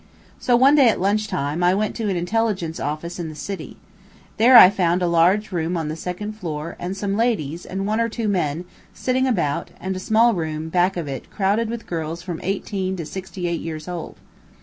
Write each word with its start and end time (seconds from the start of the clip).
So, 0.39 0.55
one 0.55 0.73
day 0.73 0.89
at 0.89 0.99
lunch 0.99 1.27
time, 1.27 1.61
I 1.63 1.75
went 1.75 1.95
to 1.97 2.09
an 2.09 2.15
intelligence 2.17 2.79
office 2.79 3.19
in 3.19 3.29
the 3.29 3.35
city. 3.35 3.77
There 4.37 4.57
I 4.57 4.71
found 4.71 5.03
a 5.03 5.07
large 5.07 5.51
room 5.51 5.77
on 5.77 5.89
the 5.89 5.95
second 5.95 6.33
floor, 6.33 6.75
and 6.79 6.97
some 6.97 7.15
ladies, 7.15 7.67
and 7.67 7.85
one 7.85 7.99
or 8.01 8.09
two 8.09 8.27
men, 8.27 8.65
sitting 8.95 9.27
about, 9.27 9.69
and 9.79 9.95
a 9.95 9.99
small 9.99 10.33
room, 10.33 10.69
back 10.69 10.97
of 10.97 11.07
it, 11.07 11.29
crowded 11.29 11.69
with 11.69 11.85
girls 11.85 12.23
from 12.23 12.39
eighteen 12.41 12.95
to 12.97 13.05
sixty 13.05 13.47
eight 13.47 13.61
years 13.61 13.87
old. 13.87 14.15